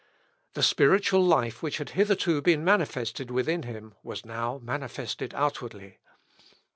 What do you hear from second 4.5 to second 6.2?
manifested outwardly.